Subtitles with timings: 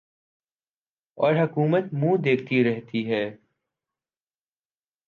[1.17, 3.23] اور حکومت منہ دیکھتی رہتی ہے